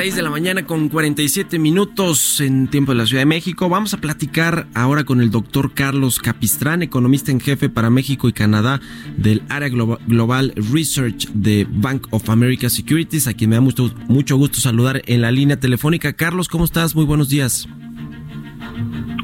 6 0.00 0.16
de 0.16 0.22
la 0.22 0.30
mañana 0.30 0.64
con 0.64 0.88
47 0.88 1.58
minutos 1.58 2.40
en 2.40 2.68
tiempo 2.68 2.92
de 2.92 2.96
la 2.96 3.04
Ciudad 3.04 3.20
de 3.20 3.26
México. 3.26 3.68
Vamos 3.68 3.92
a 3.92 3.98
platicar 3.98 4.66
ahora 4.72 5.04
con 5.04 5.20
el 5.20 5.30
doctor 5.30 5.74
Carlos 5.74 6.20
Capistrán, 6.20 6.82
economista 6.82 7.30
en 7.32 7.38
jefe 7.38 7.68
para 7.68 7.90
México 7.90 8.26
y 8.26 8.32
Canadá 8.32 8.80
del 9.18 9.42
área 9.50 9.68
Global 9.68 10.54
Research 10.72 11.28
de 11.34 11.66
Bank 11.68 12.06
of 12.12 12.30
America 12.30 12.70
Securities, 12.70 13.26
a 13.26 13.34
quien 13.34 13.50
me 13.50 13.56
da 13.56 13.60
mucho, 13.60 13.94
mucho 14.08 14.38
gusto 14.38 14.58
saludar 14.58 15.02
en 15.04 15.20
la 15.20 15.30
línea 15.32 15.60
telefónica. 15.60 16.14
Carlos, 16.14 16.48
¿cómo 16.48 16.64
estás? 16.64 16.94
Muy 16.94 17.04
buenos 17.04 17.28
días. 17.28 17.68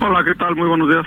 Hola, 0.01 0.23
¿qué 0.25 0.35
tal? 0.35 0.55
Muy 0.55 0.69
buenos 0.69 0.89
días. 0.89 1.05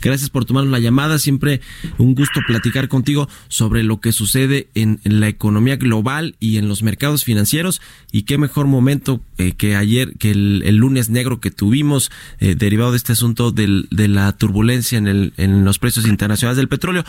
Gracias 0.00 0.28
por 0.28 0.44
tomar 0.44 0.64
la 0.64 0.78
llamada. 0.78 1.18
Siempre 1.18 1.60
un 1.98 2.14
gusto 2.14 2.40
platicar 2.46 2.88
contigo 2.88 3.28
sobre 3.48 3.82
lo 3.82 4.00
que 4.00 4.12
sucede 4.12 4.68
en, 4.74 5.00
la 5.04 5.28
economía 5.28 5.76
global 5.76 6.36
y 6.40 6.58
en 6.58 6.68
los 6.68 6.82
mercados 6.82 7.24
financieros. 7.24 7.80
Y 8.10 8.22
qué 8.22 8.38
mejor 8.38 8.66
momento 8.66 9.20
eh, 9.38 9.52
que 9.52 9.76
ayer, 9.76 10.14
que 10.18 10.32
el, 10.32 10.76
lunes 10.76 11.08
negro 11.08 11.40
que 11.40 11.50
tuvimos, 11.50 12.10
eh, 12.40 12.54
derivado 12.54 12.90
de 12.90 12.96
este 12.96 13.12
asunto 13.12 13.52
de 13.52 13.86
la 14.08 14.32
turbulencia 14.36 14.98
en, 14.98 15.06
el, 15.06 15.32
los 15.64 15.78
precios 15.78 16.06
internacionales 16.06 16.56
del 16.56 16.68
petróleo. 16.68 17.04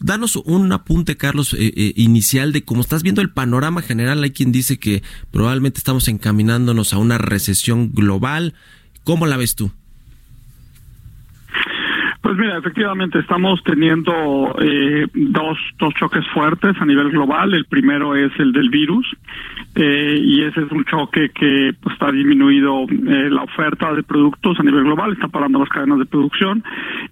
Danos 0.00 0.36
un 0.36 0.72
apunte, 0.72 1.16
Carlos, 1.16 1.54
eh, 1.58 1.92
inicial 1.96 2.52
de 2.52 2.62
cómo 2.62 2.80
estás 2.80 3.02
viendo 3.02 3.20
el 3.20 3.30
panorama 3.30 3.82
general. 3.82 4.22
Hay 4.22 4.30
quien 4.30 4.52
dice 4.52 4.78
que 4.78 5.02
probablemente 5.30 5.78
estamos 5.78 6.08
encaminándonos 6.08 6.92
a 6.92 6.98
una 6.98 7.18
recesión 7.18 7.92
global. 7.92 8.54
¿Cómo 9.04 9.26
la 9.26 9.36
ves 9.36 9.54
tú? 9.54 9.72
Pues 12.28 12.36
mira, 12.36 12.58
efectivamente 12.58 13.20
estamos 13.20 13.64
teniendo 13.64 14.54
eh, 14.60 15.06
dos, 15.14 15.56
dos 15.78 15.94
choques 15.94 16.26
fuertes 16.34 16.76
a 16.78 16.84
nivel 16.84 17.08
global. 17.08 17.54
El 17.54 17.64
primero 17.64 18.14
es 18.14 18.30
el 18.38 18.52
del 18.52 18.68
virus 18.68 19.06
eh, 19.74 20.20
y 20.20 20.42
ese 20.42 20.60
es 20.60 20.70
un 20.70 20.84
choque 20.84 21.30
que 21.30 21.70
pues, 21.80 21.94
está 21.94 22.12
disminuido 22.12 22.82
eh, 22.82 23.30
la 23.30 23.44
oferta 23.44 23.94
de 23.94 24.02
productos 24.02 24.60
a 24.60 24.62
nivel 24.62 24.84
global, 24.84 25.14
está 25.14 25.28
parando 25.28 25.58
las 25.58 25.70
cadenas 25.70 26.00
de 26.00 26.04
producción 26.04 26.62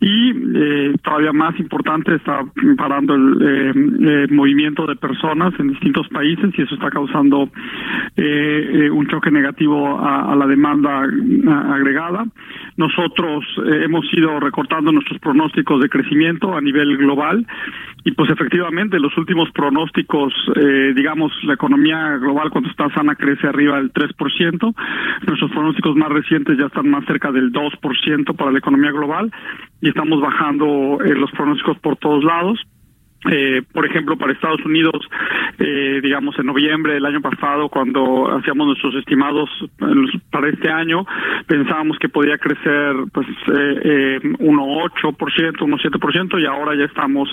y 0.03 0.99
todavía 0.99 1.33
más 1.33 1.59
importante 1.59 2.17
está 2.17 2.45
parando 2.77 3.15
el 3.15 4.29
movimiento 4.33 4.85
de 4.85 4.97
personas 4.97 5.55
en 5.59 5.69
distintos 5.69 6.09
países 6.09 6.51
y 6.59 6.61
eso 6.63 6.75
está 6.75 6.91
causando 6.91 7.49
un 8.19 9.07
choque 9.09 9.31
negativo 9.31 9.99
a, 9.99 10.31
a 10.33 10.37
la 10.37 10.47
demanda 10.47 11.05
agregada. 11.73 12.27
Nosotros 12.77 13.45
hemos 13.83 14.05
ido 14.13 14.39
recortando 14.39 14.93
nuestros 14.93 15.19
pronósticos 15.21 15.81
de 15.81 15.89
crecimiento 15.89 16.55
a 16.55 16.61
nivel 16.61 16.97
global 16.99 17.47
y 18.05 18.13
pues 18.13 18.31
efectivamente 18.31 19.01
los 19.01 19.17
últimos 19.19 19.51
pronósticos, 19.51 20.33
eh, 20.55 20.93
digamos, 20.95 21.33
la 21.43 21.55
economía 21.55 22.19
global 22.19 22.51
cuando 22.51 22.71
está 22.71 22.89
sana 22.91 23.17
crece 23.17 23.49
arriba 23.49 23.79
del 23.79 23.93
3%, 23.93 24.75
nuestros 25.27 25.51
pronósticos 25.51 25.97
más 25.97 26.11
recientes 26.11 26.57
ya 26.59 26.67
están 26.67 26.89
más 26.89 27.05
cerca 27.07 27.33
del 27.33 27.53
2% 27.53 28.37
para 28.37 28.53
la 28.53 28.59
economía 28.59 28.93
global 28.93 29.33
y 29.81 29.89
estamos 29.89 30.21
bajando 30.21 30.99
eh, 31.05 31.15
los 31.15 31.31
pronósticos 31.33 31.79
por 31.79 31.97
todos 31.97 32.23
lados. 32.23 32.61
Eh, 33.31 33.63
por 33.73 33.87
ejemplo, 33.87 34.17
para 34.17 34.33
Estados 34.33 34.65
Unidos, 34.65 35.09
eh, 35.59 36.01
digamos 36.03 36.39
en 36.39 36.47
noviembre 36.47 36.95
del 36.95 37.07
año 37.07 37.21
pasado, 37.21 37.69
cuando 37.69 38.31
hacíamos 38.37 38.69
nuestros 38.69 38.95
estimados 38.95 39.51
para 40.31 40.49
este 40.49 40.71
año, 40.71 41.05
pensábamos 41.47 41.99
que 41.99 42.09
podía 42.09 42.39
crecer 42.39 42.95
pues 43.13 43.27
eh, 43.53 44.21
1,8%, 44.23 45.57
1,7% 45.59 46.41
y 46.41 46.47
ahora 46.47 46.77
ya 46.77 46.85
estamos 46.85 47.29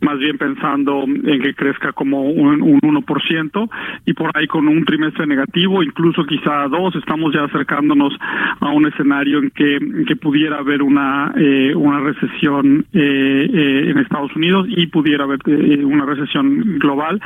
más 0.00 0.18
bien 0.18 0.36
pensando 0.38 1.04
en 1.04 1.42
que 1.42 1.54
crezca 1.54 1.92
como 1.92 2.22
un, 2.22 2.62
un 2.62 2.80
1% 2.80 3.70
y 4.04 4.12
por 4.14 4.30
ahí 4.34 4.46
con 4.46 4.66
un 4.68 4.84
trimestre 4.84 5.26
negativo, 5.26 5.82
incluso 5.82 6.24
quizá 6.24 6.66
dos, 6.68 6.94
estamos 6.96 7.32
ya 7.34 7.44
acercándonos 7.44 8.12
a 8.60 8.70
un 8.70 8.86
escenario 8.86 9.38
en 9.38 9.50
que, 9.50 9.78
que 10.06 10.16
pudiera 10.16 10.58
haber 10.58 10.82
una, 10.82 11.32
eh, 11.36 11.72
una 11.74 12.00
recesión 12.00 12.86
en 12.92 13.98
Estados 13.98 14.34
Unidos 14.34 14.66
y 14.68 14.86
pudiera 14.86 15.24
haber 15.24 15.35
eh, 15.35 15.35
una 15.46 16.04
recesión 16.04 16.78
global. 16.78 17.20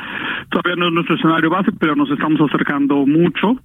Todavía 0.49 0.75
no 0.75 0.87
es 0.87 0.93
nuestro 0.93 1.15
escenario 1.15 1.49
base, 1.49 1.71
pero 1.79 1.95
nos 1.95 2.09
estamos 2.09 2.41
acercando 2.41 3.05
mucho. 3.05 3.59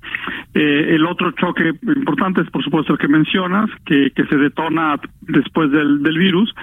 Eh, 0.55 0.95
el 0.95 1.07
otro 1.07 1.33
choque 1.33 1.73
importante 1.83 2.41
es, 2.41 2.51
por 2.51 2.63
supuesto, 2.63 2.93
el 2.93 2.99
que 2.99 3.09
mencionas, 3.09 3.71
que, 3.85 4.11
que 4.11 4.25
se 4.27 4.37
detona 4.37 4.99
después 5.23 5.71
del, 5.71 6.03
del 6.03 6.19
virus, 6.19 6.55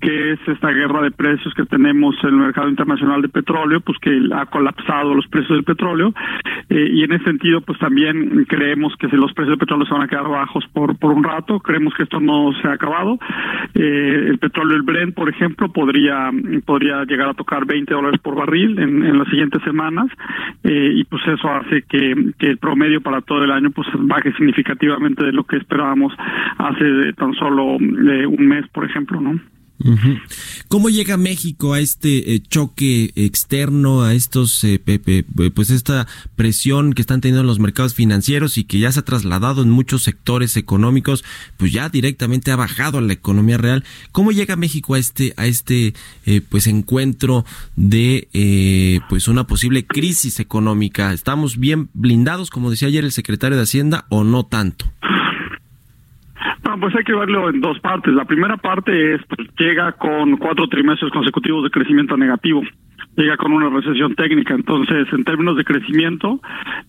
que 0.00 0.32
es 0.32 0.40
esta 0.46 0.70
guerra 0.70 1.02
de 1.02 1.10
precios 1.10 1.52
que 1.54 1.64
tenemos 1.64 2.14
en 2.22 2.30
el 2.30 2.36
mercado 2.36 2.68
internacional 2.68 3.22
de 3.22 3.28
petróleo, 3.28 3.80
pues 3.80 3.98
que 3.98 4.20
ha 4.34 4.46
colapsado 4.46 5.14
los 5.14 5.26
precios 5.28 5.56
del 5.56 5.64
petróleo. 5.64 6.14
Eh, 6.68 6.88
y 6.92 7.04
en 7.04 7.12
ese 7.12 7.24
sentido, 7.24 7.60
pues 7.60 7.78
también 7.78 8.44
creemos 8.48 8.94
que 8.96 9.08
si 9.08 9.16
los 9.16 9.32
precios 9.32 9.50
del 9.50 9.58
petróleo 9.58 9.86
se 9.86 9.92
van 9.92 10.02
a 10.02 10.08
quedar 10.08 10.28
bajos 10.28 10.64
por, 10.72 10.98
por 10.98 11.12
un 11.12 11.24
rato, 11.24 11.60
creemos 11.60 11.94
que 11.94 12.04
esto 12.04 12.20
no 12.20 12.52
se 12.60 12.68
ha 12.68 12.72
acabado. 12.72 13.18
el 13.74 14.38
petróleo, 14.38 14.76
el 14.76 14.82
Brent, 14.82 15.14
por 15.14 15.28
ejemplo, 15.28 15.72
podría, 15.72 16.30
podría 16.64 17.04
llegar 17.04 17.21
a 17.30 17.34
tocar 17.34 17.64
20 17.66 17.92
dólares 17.92 18.20
por 18.20 18.34
barril 18.34 18.78
en, 18.78 19.04
en 19.04 19.18
las 19.18 19.28
siguientes 19.28 19.62
semanas 19.62 20.06
eh, 20.64 20.90
y 20.94 21.04
pues 21.04 21.22
eso 21.26 21.48
hace 21.48 21.82
que, 21.82 22.32
que, 22.38 22.46
el 22.48 22.58
promedio 22.58 23.00
para 23.00 23.20
todo 23.20 23.44
el 23.44 23.50
año 23.50 23.70
pues 23.70 23.88
baje 23.94 24.32
significativamente 24.32 25.24
de 25.24 25.32
lo 25.32 25.44
que 25.44 25.56
esperábamos 25.56 26.12
hace 26.58 27.12
tan 27.14 27.34
solo 27.34 27.76
eh, 27.76 28.26
un 28.26 28.46
mes, 28.46 28.66
por 28.68 28.84
ejemplo, 28.84 29.20
¿no? 29.20 29.38
¿Cómo 30.68 30.90
llega 30.90 31.16
México 31.16 31.72
a 31.72 31.80
este 31.80 32.34
eh, 32.34 32.42
choque 32.42 33.12
externo, 33.16 34.02
a 34.02 34.14
estos, 34.14 34.62
eh, 34.64 34.78
pues 35.54 35.70
esta 35.70 36.06
presión 36.36 36.92
que 36.92 37.02
están 37.02 37.20
teniendo 37.20 37.42
los 37.42 37.58
mercados 37.58 37.94
financieros 37.94 38.58
y 38.58 38.64
que 38.64 38.78
ya 38.78 38.92
se 38.92 39.00
ha 39.00 39.04
trasladado 39.04 39.62
en 39.62 39.70
muchos 39.70 40.02
sectores 40.02 40.56
económicos, 40.56 41.24
pues 41.56 41.72
ya 41.72 41.88
directamente 41.88 42.50
ha 42.52 42.56
bajado 42.56 42.98
a 42.98 43.02
la 43.02 43.12
economía 43.12 43.58
real? 43.58 43.84
¿Cómo 44.12 44.32
llega 44.32 44.56
México 44.56 44.94
a 44.94 44.98
este, 44.98 45.34
a 45.36 45.46
este, 45.46 45.94
eh, 46.26 46.40
pues 46.40 46.66
encuentro 46.66 47.44
de, 47.76 49.00
pues 49.08 49.28
una 49.28 49.46
posible 49.46 49.86
crisis 49.86 50.40
económica? 50.40 51.12
¿Estamos 51.12 51.58
bien 51.58 51.90
blindados, 51.94 52.50
como 52.50 52.70
decía 52.70 52.88
ayer 52.88 53.04
el 53.04 53.12
secretario 53.12 53.56
de 53.56 53.64
Hacienda, 53.64 54.06
o 54.08 54.24
no 54.24 54.44
tanto? 54.44 54.92
Pues 56.80 56.94
hay 56.94 57.04
que 57.04 57.14
verlo 57.14 57.50
en 57.50 57.60
dos 57.60 57.78
partes. 57.80 58.12
La 58.14 58.24
primera 58.24 58.56
parte 58.56 59.14
es, 59.14 59.20
pues, 59.28 59.48
llega 59.58 59.92
con 59.92 60.36
cuatro 60.36 60.66
trimestres 60.68 61.12
consecutivos 61.12 61.64
de 61.64 61.70
crecimiento 61.70 62.16
negativo 62.16 62.62
llega 63.16 63.36
con 63.36 63.52
una 63.52 63.68
recesión 63.68 64.14
técnica. 64.14 64.54
Entonces, 64.54 65.06
en 65.12 65.24
términos 65.24 65.56
de 65.56 65.64
crecimiento, 65.64 66.40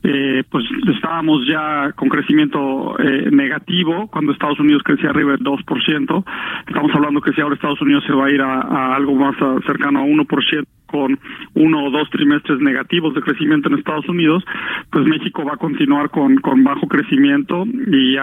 eh, 0.04 0.44
pues 0.50 0.66
estábamos 0.94 1.46
ya 1.48 1.92
con 1.94 2.10
crecimiento 2.10 2.98
eh, 3.00 3.30
negativo 3.32 4.08
cuando 4.08 4.32
Estados 4.32 4.60
Unidos 4.60 4.84
crecía 4.84 5.10
arriba 5.10 5.32
del 5.32 5.42
2%. 5.42 6.26
Estamos 6.68 6.92
hablando 6.94 7.22
que 7.22 7.34
si 7.34 7.42
ahora 7.42 7.56
Estados 7.56 7.82
Unidos 7.82 8.04
se 8.06 8.14
va 8.14 8.28
a 8.28 8.32
ir 8.32 8.42
a, 8.42 8.96
algo 8.96 9.16
más 9.16 9.36
cercano 9.66 10.00
a 10.00 10.04
1% 10.04 10.66
con 10.94 11.18
uno 11.56 11.86
o 11.86 11.90
dos 11.90 12.08
trimestres 12.12 12.60
negativos 12.60 13.16
de 13.16 13.22
crecimiento 13.22 13.68
en 13.68 13.80
Estados 13.80 14.08
Unidos, 14.08 14.44
pues 14.92 15.08
México 15.08 15.44
va 15.44 15.56
a 15.56 15.58
continuar 15.58 16.12
con, 16.12 16.36
con 16.36 16.64
bajo 16.64 16.88
crecimiento 16.88 17.66
y, 17.66 18.16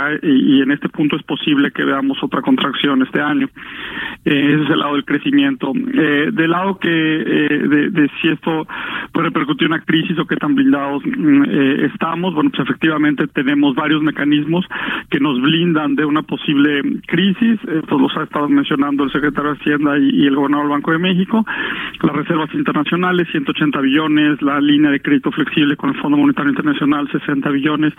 en 0.63 0.71
este 0.71 0.89
punto 0.89 1.17
es 1.17 1.23
posible 1.25 1.73
que 1.73 1.85
veamos 1.85 2.23
otra 2.23 2.43
contracción 2.43 3.03
este 3.03 3.21
año. 3.21 3.49
Eh, 4.25 4.53
ese 4.55 4.63
es 4.63 4.71
el 4.71 4.79
lado 4.79 4.95
del 4.95 5.05
crecimiento. 5.05 5.73
Eh, 5.75 6.31
del 6.33 6.51
lado 6.51 6.79
que 6.79 6.89
eh, 6.89 7.91
de, 7.91 8.11
si 8.21 8.29
esto 8.29 8.69
puede 9.13 9.29
repercutir 9.29 9.67
una 9.67 9.81
crisis 9.81 10.17
o 10.21 10.27
qué 10.27 10.37
tan 10.37 10.55
blindados 10.55 11.03
mm, 11.05 11.43
eh, 11.49 11.89
estamos, 11.93 12.35
bueno, 12.35 12.51
pues 12.51 12.69
efectivamente 12.69 13.27
tenemos 13.27 13.75
varios 13.75 14.01
mecanismos 14.01 14.65
que 15.11 15.19
nos 15.19 15.41
blindan 15.41 15.97
de 15.97 16.05
una 16.05 16.23
posible 16.23 16.83
crisis. 17.07 17.59
Esto 17.67 17.99
los 17.99 18.17
ha 18.17 18.23
estado 18.23 18.49
mencionando 18.49 19.03
el 19.03 19.11
secretario 19.11 19.55
de 19.55 19.59
Hacienda 19.59 19.99
y, 19.99 20.23
y 20.23 20.27
el 20.27 20.37
gobernador 20.37 20.67
del 20.67 20.77
Banco 20.77 20.93
de 20.93 20.99
México. 20.99 21.45
Las 22.03 22.15
reservas 22.15 22.51
internacionales, 22.61 23.29
180 23.33 23.81
billones, 23.81 24.41
la 24.43 24.61
línea 24.61 24.91
de 24.91 25.01
crédito 25.01 25.33
flexible 25.33 25.77
con 25.77 25.91
el 25.91 26.01
Fondo 26.01 26.17
Monetario 26.17 26.51
Internacional, 26.51 27.11
60 27.11 27.51
billones, 27.51 27.93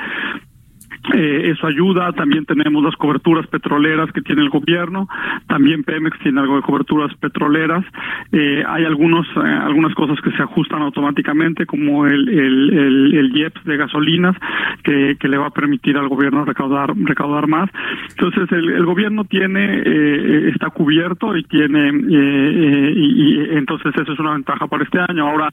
Eh, 1.14 1.52
eso 1.52 1.66
ayuda, 1.66 2.12
también 2.14 2.46
tenemos 2.46 2.84
las 2.84 2.96
coberturas 2.96 3.48
petroleras 3.48 4.12
que 4.12 4.22
tiene 4.22 4.44
el 4.44 4.50
gobierno, 4.50 5.08
también 5.48 5.84
Pemex 5.84 6.18
tiene 6.20 6.40
algo 6.40 6.58
de 6.58 6.62
coberturas 6.62 7.12
petroleras, 7.16 7.84
eh, 8.32 8.64
hay 8.68 8.86
algunos 8.86 9.26
eh, 9.36 9.40
algunas 9.40 9.96
cosas 9.96 10.22
que 10.22 10.32
se 10.32 10.44
ajustan 10.44 10.84
automáticamente 10.84 11.66
como 11.66 12.06
el, 12.06 12.30
el, 12.30 13.18
el, 13.18 13.36
IEPS 13.36 13.64
de 13.64 13.78
gasolinas 13.78 14.36
que, 14.84 15.18
que, 15.20 15.28
le 15.28 15.38
va 15.38 15.48
a 15.48 15.52
permitir 15.52 15.98
al 15.98 16.08
gobierno 16.08 16.46
recaudar 16.46 16.94
recaudar 16.96 17.48
más. 17.48 17.70
Entonces 18.10 18.52
el, 18.52 18.70
el 18.70 18.86
gobierno 18.86 19.26
tiene 19.26 19.82
eh, 19.84 20.50
está 20.54 20.70
cubierto 20.70 21.36
y 21.36 21.44
tiene 21.44 21.90
eh, 21.90 22.94
y, 22.96 23.24
y 23.24 23.58
entonces 23.58 23.92
eso 23.96 24.14
es 24.14 24.20
una 24.20 24.34
ventaja 24.34 24.68
para 24.68 24.84
este 24.84 25.00
año. 25.00 25.28
Ahora 25.28 25.50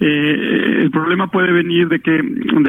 eh, 0.00 0.80
el 0.82 0.90
problema 0.90 1.28
puede 1.28 1.52
venir 1.52 1.88
de 1.88 2.00
que, 2.00 2.20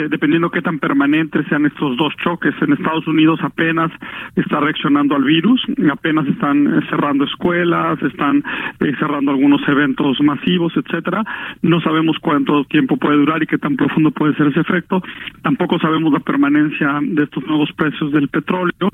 dependiendo 0.09 0.51
qué 0.51 0.61
tan 0.61 0.79
permanentes 0.79 1.45
sean 1.47 1.65
estos 1.65 1.97
dos 1.97 2.02
choques, 2.17 2.53
en 2.61 2.73
Estados 2.73 3.07
Unidos 3.07 3.39
apenas 3.43 3.91
está 4.35 4.59
reaccionando 4.59 5.15
al 5.15 5.23
virus, 5.23 5.61
apenas 5.91 6.27
están 6.27 6.67
eh, 6.67 6.81
cerrando 6.89 7.25
escuelas, 7.25 8.01
están 8.01 8.43
eh, 8.79 8.93
cerrando 8.99 9.31
algunos 9.31 9.61
eventos 9.67 10.19
masivos, 10.21 10.73
etcétera. 10.75 11.23
No 11.61 11.81
sabemos 11.81 12.17
cuánto 12.19 12.63
tiempo 12.65 12.97
puede 12.97 13.17
durar 13.17 13.41
y 13.43 13.47
qué 13.47 13.57
tan 13.57 13.75
profundo 13.75 14.11
puede 14.11 14.35
ser 14.35 14.47
ese 14.47 14.61
efecto. 14.61 15.01
Tampoco 15.41 15.79
sabemos 15.79 16.13
la 16.13 16.19
permanencia 16.19 16.99
de 17.01 17.23
estos 17.23 17.45
nuevos 17.47 17.71
precios 17.73 18.11
del 18.11 18.27
petróleo. 18.27 18.89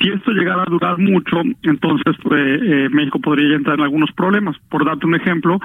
Si 0.00 0.08
esto 0.08 0.32
llegara 0.32 0.62
a 0.62 0.70
durar 0.70 0.98
mucho, 0.98 1.42
entonces 1.62 2.16
pues, 2.22 2.90
México 2.90 3.20
podría 3.20 3.56
entrar 3.56 3.78
en 3.78 3.84
algunos 3.84 4.10
problemas. 4.12 4.56
Por 4.68 4.84
darte 4.84 5.06
un 5.06 5.14
ejemplo, 5.14 5.58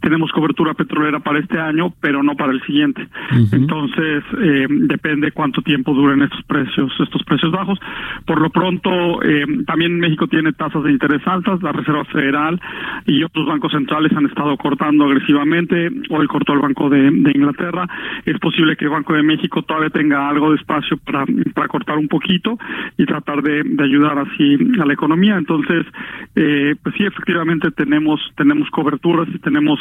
tenemos 0.00 0.30
cobertura 0.32 0.74
petrolera 0.74 1.20
para 1.20 1.38
este 1.38 1.58
año, 1.58 1.92
pero 2.00 2.22
no 2.22 2.36
para 2.36 2.52
el 2.52 2.62
siguiente. 2.62 3.08
Entonces, 3.52 4.24
eh, 4.40 4.66
depende 4.68 5.32
cuánto 5.32 5.62
tiempo 5.62 5.94
duren 5.94 6.22
estos 6.26 6.42
precios, 6.44 6.92
estos 7.00 7.22
precios 7.24 7.50
bajos. 7.50 7.78
Por 8.26 8.40
lo 8.40 8.50
pronto, 8.50 9.22
eh, 9.22 9.44
también 9.66 9.98
México 9.98 10.26
tiene 10.26 10.52
tasas 10.52 10.82
de 10.84 10.92
interés 10.92 11.26
altas, 11.26 11.62
la 11.62 11.72
Reserva 11.72 12.04
Federal 12.06 12.60
y 13.06 13.22
otros 13.22 13.46
bancos 13.46 13.72
centrales 13.72 14.12
han 14.12 14.26
estado 14.26 14.56
cortando 14.56 15.04
agresivamente. 15.04 15.90
Hoy 16.10 16.26
cortó 16.26 16.52
el 16.52 16.60
Banco 16.60 16.88
de, 16.88 17.06
Inglaterra. 17.06 17.86
Es 18.24 18.38
posible 18.38 18.76
que 18.76 18.84
el 18.86 18.90
Banco 18.90 19.14
de 19.14 19.22
México 19.22 19.62
todavía 19.62 19.90
tenga 19.90 20.28
algo 20.28 20.50
de 20.50 20.56
espacio 20.56 20.96
para, 20.98 21.24
para 21.54 21.68
cortar 21.68 21.98
un 21.98 22.08
poquito 22.08 22.58
y 22.96 23.04
tratar 23.04 23.42
de, 23.42 23.62
ayudar 23.82 24.18
así 24.18 24.56
a 24.80 24.84
la 24.84 24.92
economía. 24.92 25.36
Entonces, 25.36 25.86
eh, 26.34 26.74
pues 26.82 26.94
sí, 26.96 27.04
efectivamente 27.04 27.70
tenemos 27.70 28.20
tenemos 28.36 28.68
coberturas 28.70 29.28
y 29.32 29.38
tenemos 29.38 29.80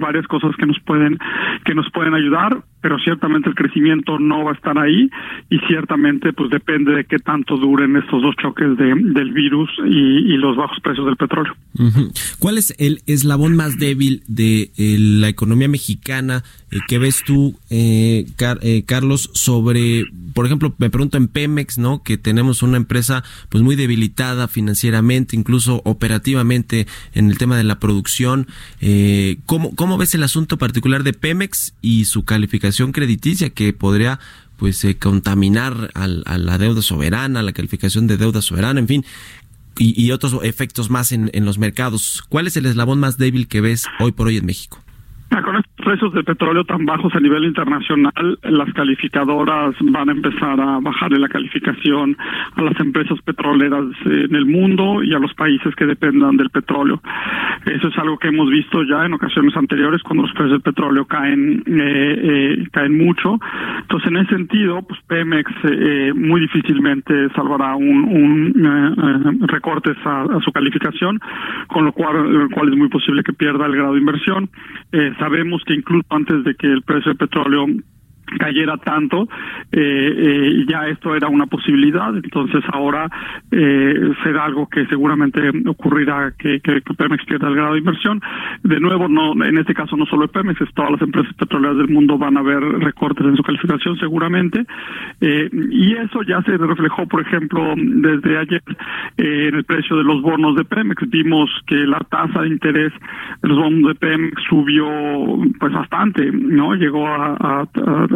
varias 0.00 0.26
cosas 0.26 0.54
que 0.56 0.66
nos 0.66 0.78
pueden 0.80 1.18
que 1.64 1.74
nos 1.74 1.90
pueden 1.90 2.14
ayudar 2.14 2.58
pero 2.80 2.98
ciertamente 2.98 3.48
el 3.48 3.54
crecimiento 3.54 4.18
no 4.18 4.44
va 4.44 4.52
a 4.52 4.54
estar 4.54 4.78
ahí 4.78 5.10
y 5.50 5.58
ciertamente 5.66 6.32
pues 6.32 6.50
depende 6.50 6.92
de 6.94 7.04
qué 7.04 7.18
tanto 7.18 7.56
duren 7.56 7.96
estos 7.96 8.22
dos 8.22 8.34
choques 8.40 8.76
de, 8.76 8.94
del 8.94 9.32
virus 9.32 9.70
y, 9.86 10.38
los 10.38 10.56
bajos 10.56 10.78
precios 10.80 11.04
del 11.04 11.16
petróleo. 11.16 11.56
¿Cuál 12.38 12.58
es 12.58 12.72
el 12.78 13.00
eslabón 13.06 13.56
más 13.56 13.76
débil 13.76 14.22
de 14.28 14.70
eh, 14.76 14.96
la 14.98 15.28
economía 15.28 15.68
mexicana 15.68 16.44
eh, 16.70 16.78
que 16.86 16.98
ves 16.98 17.22
tú, 17.24 17.58
eh, 17.70 18.26
Carlos, 18.86 19.30
sobre, 19.34 20.04
por 20.34 20.46
ejemplo, 20.46 20.74
me 20.78 20.90
pregunto 20.90 21.16
en 21.16 21.28
Pemex, 21.28 21.78
¿no? 21.78 22.02
Que 22.02 22.18
tenemos 22.18 22.62
una 22.62 22.76
empresa 22.76 23.24
pues 23.48 23.62
muy 23.62 23.76
debilitada 23.76 24.48
financieramente, 24.48 25.36
incluso 25.36 25.82
operativamente 25.84 26.86
en 27.14 27.30
el 27.30 27.38
tema 27.38 27.56
de 27.56 27.64
la 27.64 27.78
producción. 27.78 28.46
¿cómo, 29.46 29.74
¿Cómo 29.74 29.98
ves 29.98 30.14
el 30.14 30.22
asunto 30.22 30.58
particular 30.58 31.02
de 31.02 31.12
Pemex 31.12 31.74
y 31.80 32.04
su 32.04 32.24
calificación? 32.24 32.92
crediticia 32.92 33.50
que 33.50 33.72
podría 33.72 34.18
pues 34.56 34.84
eh, 34.84 34.98
contaminar 34.98 35.90
a 35.94 36.08
la 36.08 36.58
deuda 36.58 36.82
soberana, 36.82 37.42
la 37.42 37.52
calificación 37.52 38.08
de 38.08 38.16
deuda 38.16 38.42
soberana, 38.42 38.80
en 38.80 38.88
fin, 38.88 39.04
y, 39.80 40.10
otros 40.10 40.36
efectos 40.42 40.90
más 40.90 41.12
en, 41.12 41.30
en 41.32 41.44
los 41.44 41.58
mercados. 41.58 42.24
¿Cuál 42.28 42.48
es 42.48 42.56
el 42.56 42.66
eslabón 42.66 42.98
más 42.98 43.16
débil 43.16 43.46
que 43.46 43.60
ves 43.60 43.86
hoy 44.00 44.10
por 44.10 44.26
hoy 44.26 44.36
en 44.36 44.46
México? 44.46 44.82
Ah, 45.30 45.40
con 45.40 45.54
precios 45.88 46.12
de 46.12 46.22
petróleo 46.22 46.64
tan 46.64 46.84
bajos 46.84 47.14
a 47.14 47.20
nivel 47.20 47.44
internacional, 47.44 48.38
las 48.42 48.70
calificadoras 48.74 49.74
van 49.80 50.10
a 50.10 50.12
empezar 50.12 50.60
a 50.60 50.80
bajarle 50.80 51.18
la 51.18 51.30
calificación 51.30 52.14
a 52.56 52.62
las 52.62 52.78
empresas 52.78 53.18
petroleras 53.22 53.86
en 54.04 54.34
el 54.34 54.44
mundo 54.44 55.02
y 55.02 55.14
a 55.14 55.18
los 55.18 55.32
países 55.32 55.74
que 55.76 55.86
dependan 55.86 56.36
del 56.36 56.50
petróleo. 56.50 57.00
Eso 57.64 57.88
es 57.88 57.96
algo 57.96 58.18
que 58.18 58.28
hemos 58.28 58.50
visto 58.50 58.82
ya 58.82 59.06
en 59.06 59.14
ocasiones 59.14 59.56
anteriores 59.56 60.02
cuando 60.02 60.24
los 60.24 60.32
precios 60.32 60.50
del 60.50 60.60
petróleo 60.60 61.06
caen 61.06 61.62
eh, 61.66 62.20
eh, 62.22 62.68
caen 62.70 62.98
mucho. 62.98 63.38
Entonces, 63.80 64.10
en 64.10 64.16
ese 64.18 64.36
sentido, 64.36 64.82
pues 64.82 65.00
Pemex 65.06 65.50
eh, 65.64 66.12
muy 66.14 66.42
difícilmente 66.42 67.30
salvará 67.34 67.76
un, 67.76 68.04
un 68.04 69.48
recortes 69.48 69.96
a, 70.04 70.26
su 70.44 70.52
calificación, 70.52 71.18
con 71.68 71.86
lo 71.86 71.92
cual, 71.92 72.50
cual 72.52 72.68
es 72.68 72.76
muy 72.76 72.88
posible 72.88 73.22
que 73.22 73.32
pierda 73.32 73.64
el 73.64 73.74
grado 73.74 73.94
de 73.94 74.00
inversión. 74.00 74.50
sabemos 75.18 75.62
que 75.64 75.77
incluso 75.78 76.06
antes 76.10 76.44
de 76.44 76.54
que 76.54 76.66
el 76.66 76.82
precio 76.82 77.10
del 77.10 77.18
petróleo 77.18 77.66
cayera 78.38 78.76
tanto, 78.78 79.28
eh, 79.72 79.78
eh, 79.80 80.64
ya 80.68 80.86
esto 80.88 81.14
era 81.14 81.28
una 81.28 81.46
posibilidad, 81.46 82.14
entonces 82.14 82.62
ahora 82.72 83.08
eh, 83.50 84.12
será 84.22 84.44
algo 84.44 84.68
que 84.68 84.86
seguramente 84.86 85.40
ocurrirá 85.66 86.32
que, 86.38 86.60
que, 86.60 86.80
Pemex 86.96 87.24
pierda 87.26 87.48
el 87.48 87.54
grado 87.54 87.74
de 87.74 87.78
inversión. 87.78 88.20
De 88.62 88.80
nuevo, 88.80 89.08
no 89.08 89.32
en 89.44 89.58
este 89.58 89.74
caso 89.74 89.96
no 89.96 90.06
solo 90.06 90.28
Pemex, 90.28 90.60
es 90.60 90.74
todas 90.74 90.92
las 90.92 91.02
empresas 91.02 91.32
petroleras 91.34 91.76
del 91.76 91.88
mundo 91.88 92.18
van 92.18 92.36
a 92.36 92.42
ver 92.42 92.60
recortes 92.60 93.26
en 93.26 93.36
su 93.36 93.42
calificación 93.42 93.96
seguramente, 93.98 94.64
eh, 95.20 95.48
y 95.70 95.94
eso 95.94 96.22
ya 96.22 96.42
se 96.42 96.56
reflejó, 96.56 97.06
por 97.06 97.20
ejemplo, 97.20 97.74
desde 97.76 98.38
ayer 98.38 98.62
eh, 99.16 99.48
en 99.48 99.54
el 99.54 99.64
precio 99.64 99.96
de 99.96 100.04
los 100.04 100.22
bonos 100.22 100.56
de 100.56 100.64
Pemex. 100.64 101.08
Vimos 101.08 101.50
que 101.66 101.76
la 101.86 102.00
tasa 102.00 102.42
de 102.42 102.48
interés 102.48 102.92
de 103.42 103.48
los 103.48 103.58
bonos 103.58 103.88
de 103.88 103.94
Pemex 103.94 104.42
subió 104.48 104.86
pues 105.58 105.72
bastante, 105.72 106.30
¿no? 106.32 106.74
Llegó 106.74 107.06
a, 107.06 107.62
a 107.62 107.66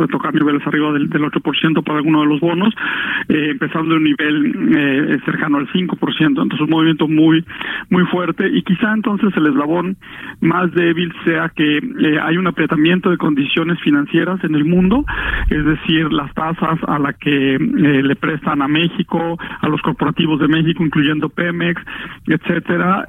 tocar 0.08 0.34
niveles 0.34 0.66
arriba 0.66 0.92
del, 0.92 1.08
del 1.08 1.22
8% 1.22 1.82
para 1.84 1.98
algunos 1.98 2.22
de 2.22 2.28
los 2.28 2.40
bonos, 2.40 2.74
eh, 3.28 3.48
empezando 3.50 3.92
en 3.92 3.98
un 3.98 4.04
nivel 4.04 4.76
eh, 4.76 5.18
cercano 5.24 5.58
al 5.58 5.68
5%, 5.68 6.20
entonces 6.20 6.60
un 6.60 6.70
movimiento 6.70 7.08
muy 7.08 7.44
muy 7.90 8.04
fuerte. 8.06 8.48
Y 8.48 8.62
quizá 8.62 8.92
entonces 8.92 9.30
el 9.36 9.46
eslabón 9.46 9.96
más 10.40 10.72
débil 10.72 11.12
sea 11.24 11.50
que 11.54 11.78
eh, 11.78 12.18
hay 12.22 12.36
un 12.36 12.46
apretamiento 12.46 13.10
de 13.10 13.16
condiciones 13.16 13.78
financieras 13.80 14.42
en 14.44 14.54
el 14.54 14.64
mundo, 14.64 15.04
es 15.50 15.64
decir, 15.64 16.12
las 16.12 16.32
tasas 16.34 16.78
a 16.86 16.98
la 16.98 17.12
que 17.12 17.58
le 17.58 18.16
prestan 18.16 18.62
a 18.62 18.68
México, 18.68 19.38
a 19.60 19.68
los 19.68 19.80
corporativos 19.82 20.40
de 20.40 20.48
México, 20.48 20.84
incluyendo 20.84 21.28
Pemex, 21.28 21.82
etcétera, 22.26 23.06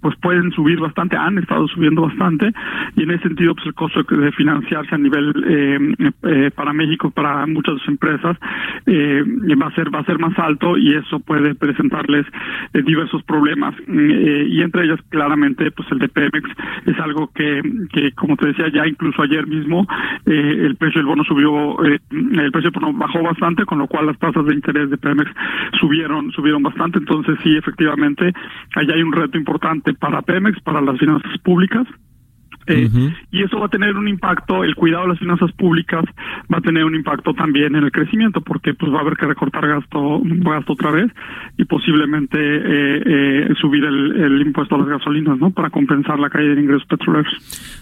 pues 0.00 0.16
pueden 0.16 0.50
subir 0.52 0.80
bastante, 0.80 1.16
han 1.16 1.38
estado 1.38 1.68
subiendo 1.68 2.02
bastante. 2.02 2.52
Y 2.96 3.02
en 3.02 3.10
ese 3.12 3.28
sentido 3.28 3.54
pues 3.54 3.66
el 3.66 3.74
costo 3.74 4.02
de 4.02 4.32
financiarse 4.32 4.94
a 4.94 4.98
nivel 4.98 5.32
eh, 6.22 6.50
para 6.54 6.72
México, 6.72 7.10
para 7.10 7.46
muchas 7.46 7.76
empresas, 7.88 8.36
eh, 8.86 9.22
va 9.60 9.66
a 9.66 9.74
ser 9.74 9.94
va 9.94 10.00
a 10.00 10.04
ser 10.04 10.18
más 10.18 10.38
alto 10.38 10.76
y 10.76 10.94
eso 10.94 11.20
puede 11.20 11.54
presentarles 11.54 12.26
eh, 12.72 12.82
diversos 12.82 13.22
problemas. 13.24 13.74
Y 13.88 14.60
entre 14.62 14.84
ellas 14.84 15.00
claramente 15.08 15.70
pues 15.70 15.90
el 15.92 15.98
de 15.98 16.08
Pemex. 16.08 16.48
Es 16.86 16.98
algo 16.98 17.30
que, 17.34 17.62
que 17.92 18.12
como 18.12 18.36
te 18.36 18.48
decía 18.48 18.68
ya 18.72 18.86
incluso 18.86 19.22
ayer 19.22 19.46
mismo 19.46 19.86
el 20.26 20.76
precio 20.76 21.00
del 21.00 21.06
bono 21.06 21.24
subió 21.24 21.82
el 21.82 22.52
precio 22.52 22.70
del 22.70 22.80
bono 22.80 22.92
bajó 22.92 23.22
bastante 23.22 23.64
con 23.64 23.78
lo 23.78 23.86
cual 23.86 24.06
las 24.06 24.18
tasas 24.18 24.44
de 24.46 24.54
interés 24.54 24.90
de 24.90 24.98
Pemex 24.98 25.30
subieron 25.78 26.30
subieron 26.32 26.62
bastante. 26.62 26.98
Entonces 26.98 27.38
sí 27.42 27.56
efectivamente 27.56 28.32
allá 28.74 28.94
hay 28.94 29.02
un 29.02 29.12
reto 29.12 29.36
importante 29.38 29.94
para 29.94 30.22
Pemex 30.22 30.60
para 30.60 30.80
las 30.80 30.98
finanzas 30.98 31.36
públicas 31.38 31.86
eh, 32.70 33.14
y 33.30 33.42
eso 33.42 33.58
va 33.58 33.66
a 33.66 33.68
tener 33.68 33.96
un 33.96 34.08
impacto, 34.08 34.64
el 34.64 34.74
cuidado 34.74 35.04
de 35.04 35.10
las 35.10 35.18
finanzas 35.18 35.52
públicas 35.52 36.04
va 36.52 36.58
a 36.58 36.60
tener 36.60 36.84
un 36.84 36.94
impacto 36.94 37.34
también 37.34 37.74
en 37.74 37.84
el 37.84 37.92
crecimiento, 37.92 38.40
porque 38.40 38.74
pues 38.74 38.92
va 38.92 38.98
a 38.98 39.00
haber 39.00 39.16
que 39.16 39.26
recortar 39.26 39.66
gasto, 39.66 40.20
gasto 40.24 40.72
otra 40.72 40.90
vez 40.90 41.10
y 41.56 41.64
posiblemente 41.64 42.38
eh, 42.38 43.02
eh, 43.06 43.48
subir 43.60 43.84
el, 43.84 44.40
impuesto 44.40 44.74
a 44.74 44.78
las 44.78 44.88
gasolinas, 44.88 45.38
¿no? 45.38 45.50
Para 45.50 45.70
compensar 45.70 46.18
la 46.18 46.30
caída 46.30 46.54
de 46.54 46.62
ingresos 46.62 46.86
petroleros. 46.86 47.32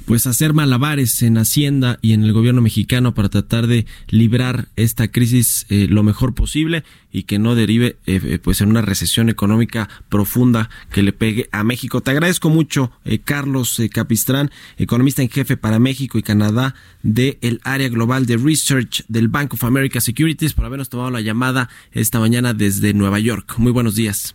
Pues 0.06 0.26
hacer 0.26 0.54
malabares 0.54 1.22
en 1.22 1.38
Hacienda 1.38 1.98
y 2.02 2.12
en 2.12 2.24
el 2.24 2.32
gobierno 2.32 2.60
mexicano 2.60 3.14
para 3.14 3.28
tratar 3.28 3.66
de 3.66 3.86
librar 4.10 4.66
esta 4.76 5.08
crisis 5.08 5.66
lo 5.90 6.02
mejor 6.02 6.34
posible 6.34 6.82
y 7.12 7.22
que 7.22 7.38
no 7.38 7.54
derive 7.54 7.96
pues 8.42 8.60
en 8.60 8.70
una 8.70 8.82
recesión 8.82 9.28
económica 9.28 9.88
profunda 10.08 10.68
que 10.92 11.02
le 11.02 11.12
pegue 11.12 11.48
a 11.52 11.64
México. 11.64 12.00
Te 12.00 12.10
agradezco 12.10 12.50
mucho, 12.50 12.90
Carlos 13.24 13.80
Capistrán 13.92 14.50
economista 14.78 15.22
en 15.22 15.28
jefe 15.28 15.56
para 15.56 15.78
México 15.78 16.18
y 16.18 16.22
Canadá 16.22 16.74
del 17.02 17.38
el 17.42 17.60
área 17.64 17.88
global 17.88 18.26
de 18.26 18.36
research 18.36 19.04
del 19.08 19.28
Bank 19.28 19.54
of 19.54 19.64
America 19.64 20.00
Securities, 20.00 20.54
por 20.54 20.64
habernos 20.64 20.88
tomado 20.88 21.10
la 21.10 21.20
llamada 21.20 21.68
esta 21.92 22.20
mañana 22.20 22.54
desde 22.54 22.94
Nueva 22.94 23.18
York. 23.18 23.54
Muy 23.58 23.72
buenos 23.72 23.94
días. 23.94 24.34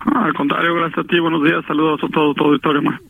Al 0.00 0.32
contrario, 0.34 0.74
gracias 0.74 1.04
a 1.04 1.08
ti, 1.08 1.18
buenos 1.18 1.42
días, 1.42 1.64
saludos 1.66 2.00
a 2.02 2.08
todo 2.08 2.32
tu 2.34 2.44
auditorio. 2.44 3.09